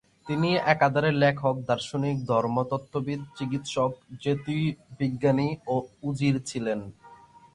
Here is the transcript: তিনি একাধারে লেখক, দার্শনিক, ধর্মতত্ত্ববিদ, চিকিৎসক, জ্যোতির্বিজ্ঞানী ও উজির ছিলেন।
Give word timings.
তিনি 0.27 0.49
একাধারে 0.65 1.11
লেখক, 1.13 1.55
দার্শনিক, 1.67 2.15
ধর্মতত্ত্ববিদ, 2.25 3.21
চিকিৎসক, 3.37 3.91
জ্যোতির্বিজ্ঞানী 4.21 5.49
ও 5.67 5.75
উজির 6.03 6.35
ছিলেন। 6.45 6.79